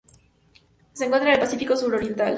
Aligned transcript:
Se 0.93 1.05
encuentra 1.05 1.29
en 1.29 1.35
el 1.35 1.39
Pacífico 1.41 1.77
suroriental. 1.77 2.29